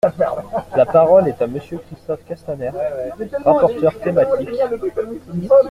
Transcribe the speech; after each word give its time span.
La 0.75 0.87
parole 0.87 1.27
est 1.27 1.39
à 1.43 1.45
Monsieur 1.45 1.77
Christophe 1.77 2.23
Castaner, 2.25 2.71
rapporteur 3.45 3.93
thématique. 3.99 4.49